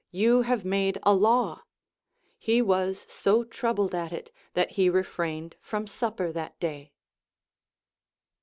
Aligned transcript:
you 0.09 0.41
have 0.41 0.65
made 0.65 0.97
a 1.03 1.11
hiw, 1.15 1.59
he 2.39 2.59
was 2.59 3.05
so 3.07 3.43
troubled 3.43 3.93
at 3.93 4.11
it 4.11 4.31
that 4.55 4.71
he 4.71 4.89
refrained 4.89 5.55
from 5.61 5.85
supper 5.85 6.31
that 6.31 6.59
day. 6.59 6.91